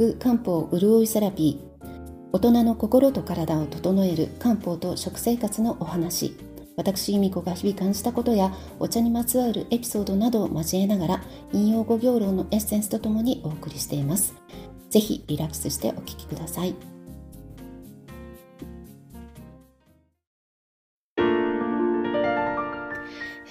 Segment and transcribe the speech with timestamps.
[0.00, 2.30] く漢方潤いセラピー。
[2.32, 6.34] 大人の心と体を整える漢方と食生活のお話。
[6.74, 14.34] 私由美子が日々感じたことやお茶にまつわるエピソードなどを交えながら引用語行論のエッセンスとともにお送りしています。
[14.88, 16.74] ぜひリラックスしてお聞きください。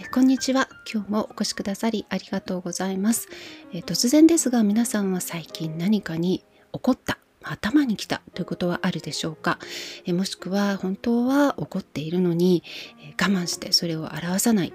[0.08, 0.68] こんにちは。
[0.92, 3.28] 今日もお越しくださりありがとうございます。
[3.74, 9.60] え突然ですが皆さんは最近何かに起こった頭に来たということはあるでしょうか？
[10.06, 12.64] えもしくは本当は怒っているのに
[13.22, 14.74] 我慢してそれを表さない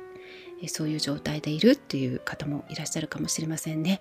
[0.68, 4.00] そういう状態でいるっていう方もいらっしゃるかもしれませんね。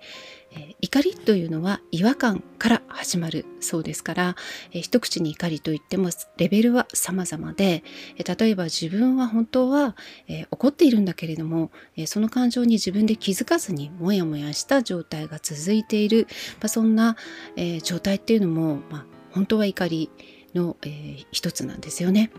[0.56, 4.36] え怒りというのは違和感から始まるそうですから、
[4.72, 7.82] え一口に怒りといってもレベルは様々で、
[8.16, 9.96] え例えば自分は本当は、
[10.28, 16.26] え怒っているんだけれども、えその感情に自分で気づかずにモヤモヤした状態が続いている、
[16.60, 17.16] まあ、そんな、
[17.56, 20.10] え状態っていうのも、まあ、本当は怒り
[20.54, 22.30] の、え一つなんですよね。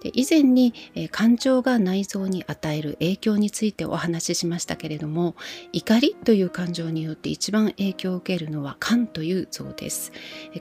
[0.00, 5.34] で以前に、えー、感情が内臓に与える影響についてお話ししましたけれども
[5.72, 10.12] 怒りという感情によって一番影響を受けるのは肝という像です。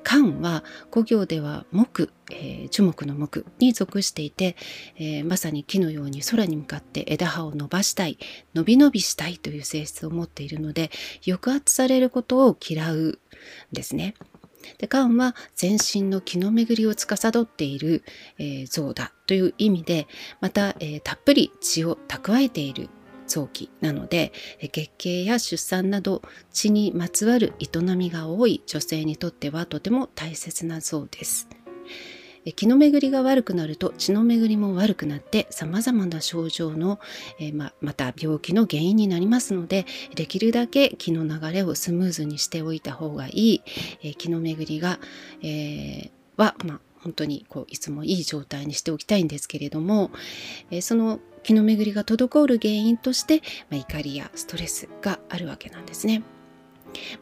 [0.03, 4.55] 肝は古行では木、えー、樹木の木に属していて、
[4.97, 8.17] えー、まさに木のように空に向かって枝葉を伸ばしたい
[8.53, 10.91] 伸び伸びしたいという性質を持っているので
[11.25, 13.19] 抑圧されることを嫌うん
[13.71, 14.15] ですね。
[14.77, 18.03] で肝は全身の気の巡りを司っている、
[18.37, 20.07] えー、像だという意味で
[20.41, 22.89] また、えー、たっぷり血を蓄えている
[23.27, 31.47] 臓器なので月経や出産など血にまつわる営みが多い女性にとってはとても大切な像です。
[32.51, 36.99] 気の巡りが悪くなると血の巡りも悪くなって様々な症状の、
[37.39, 39.85] えー、ままた病気の原因になりますので
[40.15, 43.63] できるだけ気の流れをスムーズにしておいた方がいい、
[44.03, 44.99] えー、気の巡りが、
[45.41, 50.09] えー、は、ま本当にこういつもいい状態にしておきたいんですけれども、
[50.71, 56.23] えその気の巡りが滞る原因として、ま怒りやストレスがあるわけなんですね。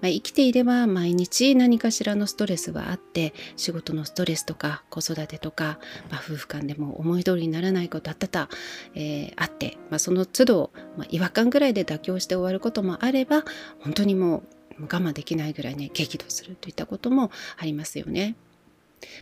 [0.01, 8.49] まあ、生きていれば毎日何かしらのストレスはあって仕事のストレスとか子育てとか、まあ、夫婦間でも思い通りにならないことあったた、
[8.95, 13.43] えー、あって、まあ、その都度、まあ、違和感ぐらいで妥協して終わることもあれば
[13.79, 14.43] 本当にも
[14.79, 18.35] う我慢できないぐらいね激怒するといったこともありますよね。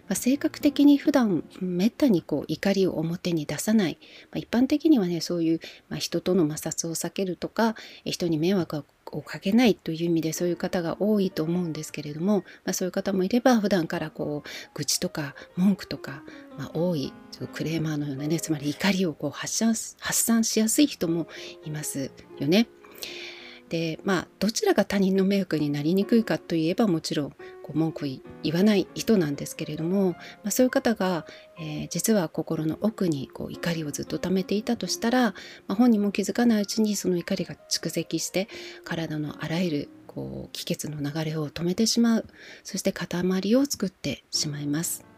[0.08, 3.98] まあ、性格的に普段めったにこう怒りを表に出さない、
[4.32, 5.60] まあ、一般的にはねそういう、
[5.90, 7.76] まあ、人との摩擦を避けるとか
[8.06, 16.24] 人に迷惑をかけないという意味でそういう方が多いと思うんですけれども、まあ、そういう方もいれば普段からこう愚痴とか文句とか、
[16.58, 17.14] まあ、多い
[17.54, 21.28] クレーマーのようなねつまり怒りをこう発散発散しやすい人も
[21.66, 22.68] いますよね。
[23.70, 27.36] でまあどちらが他人の迷惑になりにくいかといえばもちろん
[27.70, 28.08] こう文句
[28.42, 31.28] 言わない人なんですけれども、まあ、そういう方が、
[31.60, 35.34] えー、実は心の奥にこう怒りをずっと溜めていたとしたら、ま
[35.70, 38.48] あ、本人も気づかないうちにその怒りが蓄積して
[38.84, 42.26] 体のあらゆるこう気血の流れを止めてしまう
[42.64, 45.09] そして塊を作ってしまいます。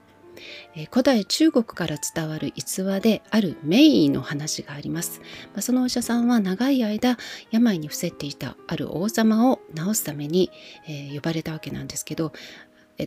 [0.91, 5.21] 古代中国から伝わる逸話である名医の話があります、
[5.55, 7.17] ま、そのお医者さんは長い間
[7.51, 10.51] 病に伏せっていたある王様を治すために、
[10.87, 12.33] え、呼ばれたわけなんですけど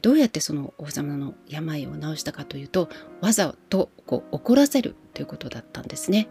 [0.03, 2.89] どうやってその王様の病を治したかというと
[3.21, 6.29] わざとこう怒らせるということだったんですね。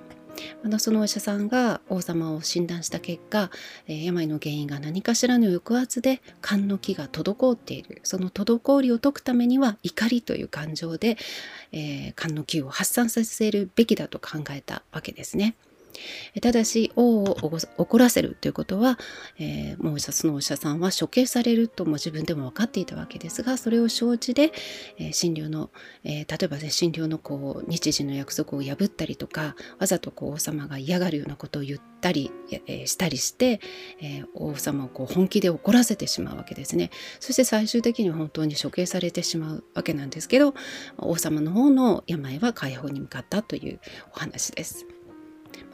[0.63, 3.49] またそのお医者さんが王様を診断した結果、
[3.87, 11.17] えー、病の原因が何かしらの抑圧で肝の気が滞っているその滞りを解くためには怒りという感情で、
[11.71, 15.55] えー、肝の気を発散させるべきだと考えたわけですね。
[16.41, 17.37] ただし王を
[17.77, 18.97] 怒らせるということは、
[19.39, 24.51] えー、もうそのお医者さんは処刑されるとも自分でも分かっていたわけですがそれを承知で、
[24.97, 25.69] えー、診療の、
[26.03, 32.31] えー、例えば、ね、診療のこう日時の約束を破ったりとかわざとこう王様が嫌がるようなことを言ったり、
[32.67, 33.61] えしたりして、
[34.01, 36.89] え王様をこう本気で怒らせてしまうわけですね
[37.19, 40.53] そして最終的には本当に処刑されてしまうわけなんですけど
[40.97, 43.79] 王様の方の病は解放に向かったという
[44.13, 44.92] お話です。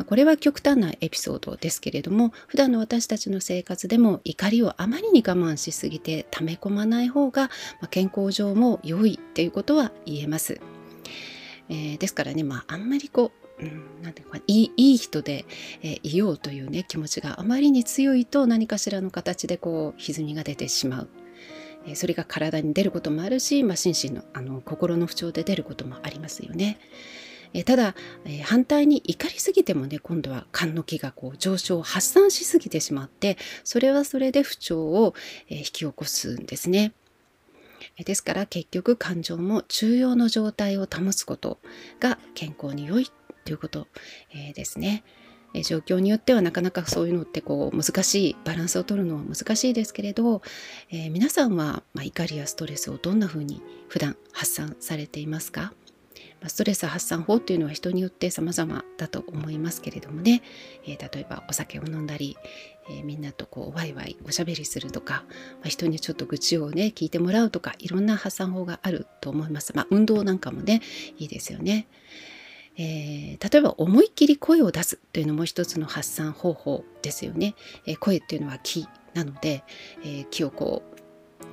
[0.06, 7.50] これは極端なエピソードですけれども普段の私たちの生活でも怒りをあまりに我慢しすぎて溜め込まない方が
[7.90, 10.60] 健康上も良いっていうことは言えます。
[11.70, 15.46] えー、ですからね、まあ、あんまりこう、うん、なんていうかいいい人で、
[15.84, 21.10] えー、いようというね気持ちがあまりに強いと何かしらの形でこう歪みが出てしまう。
[21.88, 26.78] えそれが体に出ることもあるし、まあ、心身のあの心の不調で出ることもありますよね。
[27.54, 35.14] えただ、え反対に怒りすぎてもね今度は肝の気がこう上昇発散しすぎてしまってそれはそれで不調を、
[35.50, 36.94] え引き起こすんですね。
[38.06, 41.60] ですから結局感情も中庸の状態を保つこと
[42.00, 43.10] が健康に良い
[43.46, 43.88] ということ、
[44.34, 45.04] え、ですね。
[45.64, 50.44] 状況によってはなかなかそういうのってこう難しいバランスを取るのは難しいですけれど、
[50.92, 55.74] えー、皆さんは、まあ、怒りやストレスをどんなふうに普段発散されていますか？
[56.42, 60.42] まストレス発散法っていうのは人によって様々だと思いますけれどもね、
[60.86, 62.38] えー、例えばお酒を飲んだり、
[62.90, 65.24] えー、みんなとこうワイワイおしゃべりするとか、
[65.62, 69.74] まあ、人にちょっと愚痴をね聞いてもらうとかいろんな発散法があると思います。
[69.76, 70.82] まあ、運動なんかもね
[71.18, 71.88] いいですよね。
[72.78, 77.56] えー、例えば思いっきり声を出すというのも一つの発散方法ですよね。
[77.86, 79.64] えー、声っていうのは気なので、
[80.02, 80.99] えー、気をこう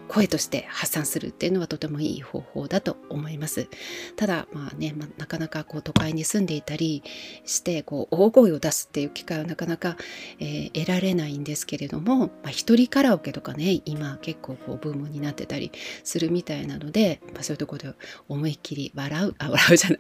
[0.08, 3.68] 声として発散するっていうのはとてもいい方法だと思います。
[4.16, 7.02] ただまあね、まあ、なかなかこう都会に住んでいたり
[7.44, 9.96] してこう大声を出すっていう機会はなかなか、
[10.38, 15.72] えー、得られないんですけれども、まあ、一人カラオケとかね今結構こうブームになってたり
[16.04, 17.94] するみたいなので、まあ、そういうところで
[18.28, 19.98] 思いっきり笑うあ笑うじゃない、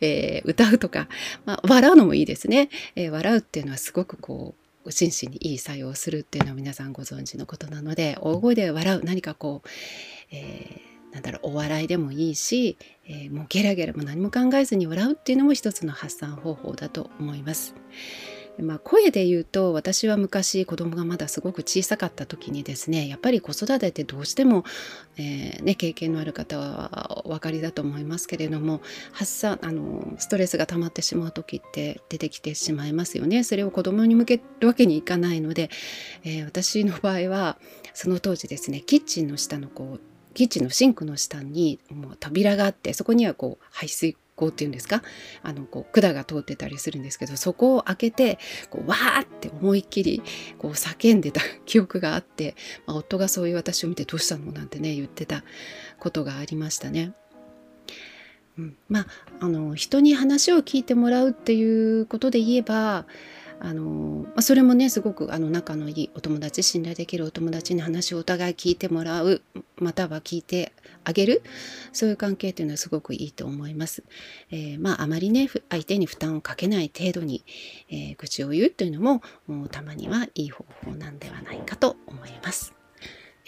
[0.00, 1.08] えー、歌うとか、
[1.44, 9.68] まあ、笑うのもいいですね、えー、笑うっていうのはすごくこう心身にいい作用をするっていうのは皆さんご存知のことなので大声で笑う何かこう、
[10.30, 12.76] えー、なんだろうお笑いでもいいし、
[13.06, 17.74] えー、もうゲラゲラも何も考えずに笑うっていうのも一つの発散方法だと思います。
[18.62, 24.64] まあ、声で言うと私は昔子供がまだすごく小さかった時にですねやっぱり子育てってどうしても、
[25.16, 28.80] えー、ね、経験のある方はお分かりだと思いますけれども
[29.12, 33.44] 発散あのストレスが溜まってしまう時って出てきてしまいますよね。
[33.44, 35.70] それを子供に向けるわけにいかないので、
[36.24, 37.58] えー、私の場合は
[37.94, 40.00] その当時ですねキッチンの下のこう
[40.38, 45.02] キッチンのシンクの下にもう扉があってそこにはこう排水口っていうんですか？
[45.42, 48.38] あのこう管が通ってたりするんですけどそこを開けて
[48.70, 50.22] こうわーって思いっきり
[50.58, 52.54] こう叫んでた記憶があって、
[52.86, 55.42] まあ、夫がそういう私を見てどうしたのなんてね言ってた
[55.98, 57.14] ことがありましたね。
[58.56, 59.06] うん、まあ
[59.40, 63.06] あの人に話を聞いてもらうっていうことで言えば
[63.60, 69.42] あのまあ、それもねすごくあの仲のいいお友達信頼できるお友達に話をお互い聞いてもらう。
[69.80, 70.72] または聞いて
[71.04, 71.42] あげる
[71.92, 74.04] そういう関係っていうのはすごくいいと思います。
[74.50, 77.44] えー、まああまりね相手に負担をかけない程度に、
[77.90, 79.22] えー、愚痴を言うというのも
[79.68, 82.74] たまにはいい方法なんではないかと思います。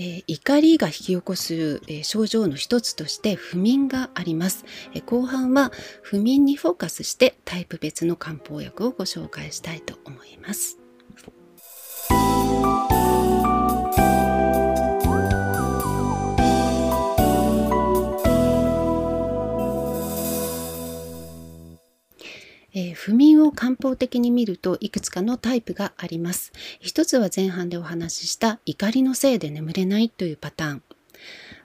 [0.00, 10.79] えー、怒りが引き起こす、えー、症状の一つとして不眠があります、えー、後半は不眠にフォーカスしてタイプ別の漢方薬をご紹介したいと思います
[23.02, 26.52] 不眠を漢方的に見るといくつかのタイプがあります。
[26.80, 30.82] 一つは前半でお話しした怒りのせいで眠れないというパターン。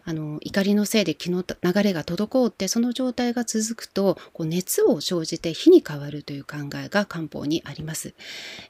[0.05, 8.13] あの怒りのせいで気の流れが滞ってその状態が続くとこう熱を生じて火に変わるという考えが漢方にあります。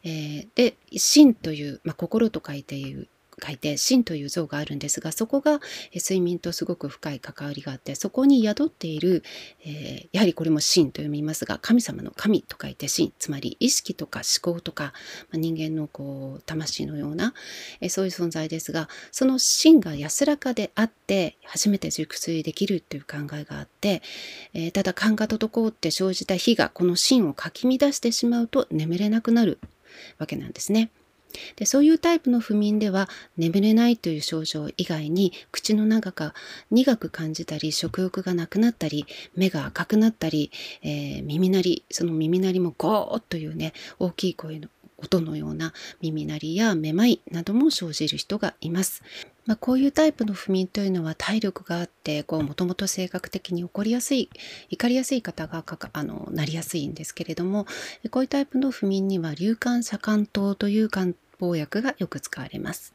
[0.04, 3.10] えー、で心という、まあ、心と書いている
[3.46, 5.60] 書いて心という像があるんですがそこが
[5.94, 9.24] 睡眠とすごく深い関わりがあってそこに宿っている、
[9.66, 14.94] えー、やはりこれも心と読みますが神様の神と書いて心つまり意識とか思考とか、
[15.32, 17.34] まあ、人間のこう魂のような、
[17.82, 24.02] えー、そういう存在ですがその心が安らかであって初めて熟睡できるという考えがあって、
[24.54, 29.60] えー、ただ勘が滞って生じた火がこの心をかき乱してしまうと眠れなくなる
[30.18, 30.90] わけなんですね。
[31.56, 36.34] でそういうタイプの不眠では眠れないという症状以外に口の中が
[36.72, 40.52] 苦く感じたり食欲がなくなったり目が赤くなったり、
[40.82, 49.04] えー、耳鳴りその耳鳴りもゴーッというね大きい声の音のような耳鳴りやめまいなども生じる人がいます。
[49.46, 54.30] まあ、こういうタイプの不眠というのは体力があってもともと性格的に起こりやすい
[54.70, 55.64] 怒りやすい方が
[55.94, 57.68] あのなりやすいんですけれども
[58.10, 62.94] こういうタイプの不眠には硫酸左肝糖という漢方薬がよく使われます。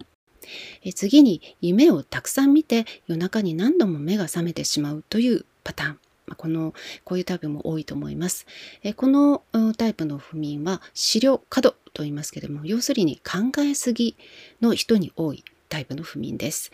[0.82, 5.99] え次に夢をたくさん見て夜中に何度も目が覚めてしまうというパターン。
[6.37, 8.47] このこういうタイプも多いと思います。
[8.82, 9.42] えこの
[9.76, 14.16] タイプの不眠は視力過度と言いますけれども要するに考えすぎ
[14.61, 16.70] の人に多いタイプの不眠です。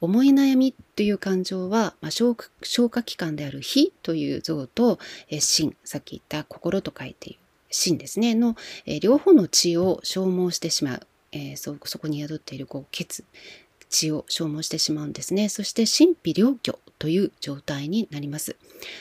[0.00, 4.98] 思い悩みという感情は、まあ、消化器官である火という像と、
[5.30, 7.38] え心さっき言った心と書いている
[7.76, 8.34] 心ですね。
[8.34, 8.56] の、
[8.86, 13.24] え両方の血を消耗してしまう、えー、そそこに宿っているこう血
[13.88, 15.48] 血を消耗してしまうんですね。
[15.48, 18.56] そして神秘両居という状態になります。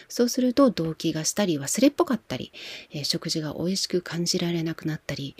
[0.07, 2.51] そうすると動悸がしたり忘れっぽかったり、
[2.91, 5.35] えー、食事が美味しく感じられなくなったり、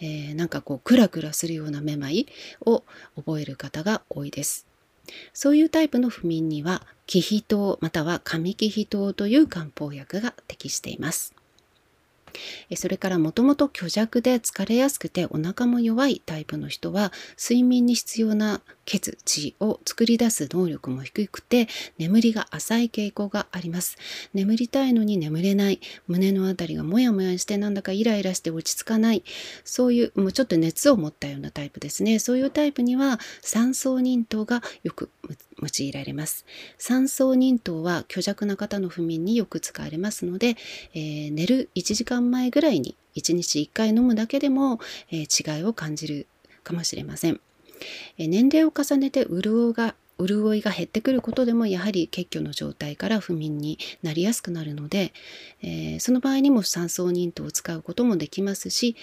[0.00, 2.26] えー、なんかこうクラクラするようなめまい
[2.64, 2.84] を
[3.16, 4.66] 覚える方が多いです。
[5.32, 11.34] そういうタイプの不眠には気皮糖または上気皮糖という漢方薬が適しています。
[12.76, 21.68] それからもともと虚弱で疲れやすくてお腹も弱いタイプの人は睡眠に必要な血血を作り出す能力も低くて
[21.98, 23.96] 眠りが浅い傾向があります。
[24.34, 25.80] 眠りたいのに眠れない。
[26.08, 29.22] 胸のあたりがモヤモヤしてなんだかイライラして落ち着かない。
[29.64, 32.18] そういうもうちょっと熱を持ったようなタイプですね。
[32.18, 35.10] そういうタイプには三層忍糖がよく
[35.60, 36.44] 用いられます
[36.78, 40.56] 三層忍糖は虚弱な方の不眠によく使われますので、
[40.94, 46.26] えー、寝る1時間前ぐらいに1日1回飲むだけでも、えー、違いを感じる
[46.62, 47.40] かもしれません
[48.18, 48.28] え。
[48.28, 55.14] 年齢を重ねて潤いが潤いが減ってくることでもやはり血虚の状態から不眠になりやすくなるので、
[55.62, 58.96] えー、その場合にも酸素忍糖を使うこともできますし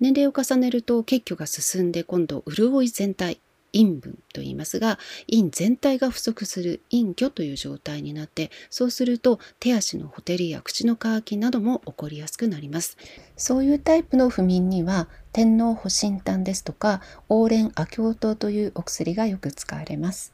[0.00, 3.38] 年齢を重ねると血虚が進んで今度潤い全体
[3.74, 12.96] 陰分と言いますが陰全体が不足する陰虚という状態になってそうすると手足のほてりや口の渇きなども起こりやすくなります。
[13.36, 20.32] そういうタイプの不眠には天皇保身炭ですとか黄連亜経糖というお薬がよく使われます。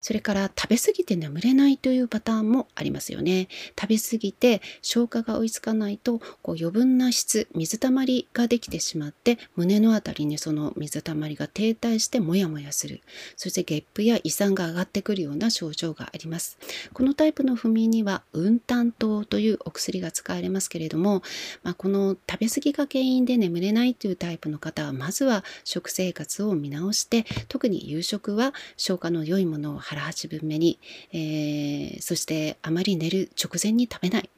[0.00, 3.48] それから食べ過ぎて眠れないというパターンもありますよね。
[3.78, 13.00] 食べ過ぎて消化が追いつかないとこう余分な質、水たまりができてしまって胸のあたりにその水たまりが停滞してモヤモヤする。
[13.36, 16.58] そしてゲップや胃酸が上がってくるような症状があります。
[16.92, 21.22] このタイプの不眠には運炭糖というお薬が使われますけれども、
[21.62, 30.78] まあ、この食べ過ぎが原因で眠れないというタイプの方はまずは食生活を見直して特に夕食は消化の良いものを腹八分目に、
[31.12, 34.30] えー、そしてあまり寝る直前に食べないっ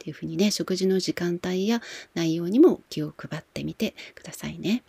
[0.00, 1.80] ていうふうにね食事の時間帯や
[2.14, 4.82] 内容にも気を配ってみてくださいね。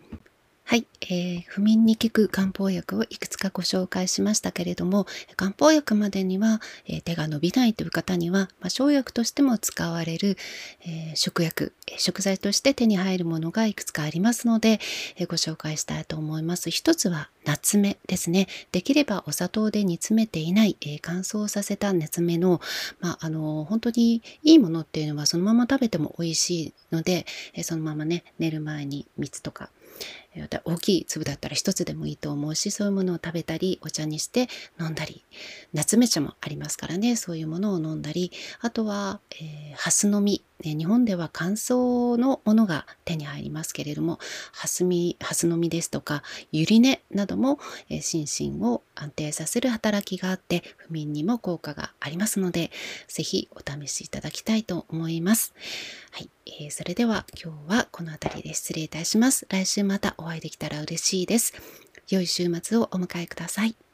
[0.70, 10.38] はい、えー、不眠に効く漢方薬をいくつかご紹介しましたけれども漢方薬までには、えー、手が伸びないという方には、まあ、生薬としても使われる、
[10.86, 14.80] えー、食薬食材として手に入るものがいくつかありますので、
[15.18, 16.70] えご紹介したいと思います。
[16.70, 18.48] 一つは夏目ですね。
[18.72, 22.62] できればお砂糖で煮詰めていない、え乾燥させた夏目の、
[23.00, 29.70] まあ、あの本当にいいものっていうのはそのまま食べても美味しいので、えそのままね寝る前に蜜とか
[30.64, 34.48] 大きい粒だったら一つでもいいと思うしそういうものを食べたりお茶にして
[34.80, 35.24] 飲んだり
[35.74, 37.16] 夏目茶もありますからね。
[37.16, 38.32] そういうものを飲んだり
[38.62, 40.49] あとは、えー、ハスの実。
[40.64, 44.20] ね、日本では乾燥のものが手に入りますけれども
[44.52, 52.72] ハスミハスの実ですとかゆり根なども、えー、心身を安定させる働きがあって不眠にも効果がありますので
[53.08, 55.54] 是非お試しいただきたいと思います。
[56.12, 59.46] はい、えー、それでは今日はこの辺りで失礼いたします。
[59.50, 61.54] 来週またお会いできたら嬉しいです。
[62.10, 63.89] 良い週末をお迎えください。